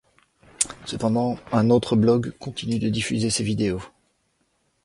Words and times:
Cependant, 0.87 1.37
un 1.51 1.69
autre 1.69 1.95
blog 1.95 2.31
continue 2.39 2.79
de 2.79 2.89
diffuser 2.89 3.29
ses 3.29 3.43
vidéos. 3.43 3.83